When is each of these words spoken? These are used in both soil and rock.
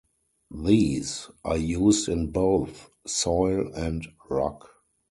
These 0.49 1.29
are 1.45 1.57
used 1.57 2.09
in 2.09 2.31
both 2.31 2.89
soil 3.05 3.71
and 3.75 4.07
rock. 4.31 4.67